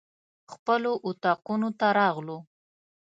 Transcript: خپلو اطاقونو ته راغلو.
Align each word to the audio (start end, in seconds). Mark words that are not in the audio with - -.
خپلو 0.51 0.91
اطاقونو 1.07 1.69
ته 1.79 1.87
راغلو. 1.99 2.37